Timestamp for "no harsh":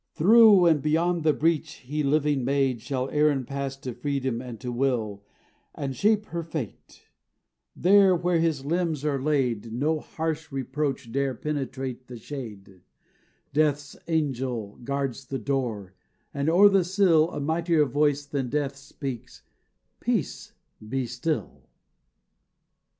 9.71-10.51